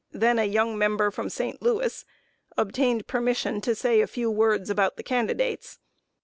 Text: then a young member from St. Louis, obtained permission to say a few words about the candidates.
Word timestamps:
then 0.11 0.39
a 0.39 0.45
young 0.45 0.75
member 0.79 1.11
from 1.11 1.29
St. 1.29 1.61
Louis, 1.61 2.05
obtained 2.57 3.05
permission 3.05 3.61
to 3.61 3.75
say 3.75 4.01
a 4.01 4.07
few 4.07 4.31
words 4.31 4.67
about 4.71 4.97
the 4.97 5.03
candidates. 5.03 5.77